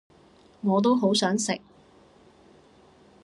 [0.61, 1.61] 我都好想食